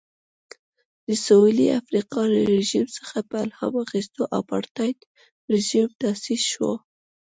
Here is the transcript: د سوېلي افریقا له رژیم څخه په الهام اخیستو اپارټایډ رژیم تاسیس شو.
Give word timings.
د 1.07 1.09
سوېلي 1.25 1.67
افریقا 1.81 2.21
له 2.33 2.41
رژیم 2.53 2.85
څخه 2.97 3.17
په 3.29 3.35
الهام 3.45 3.73
اخیستو 3.85 4.21
اپارټایډ 4.39 4.97
رژیم 5.53 5.87
تاسیس 6.01 6.41
شو. 6.51 6.71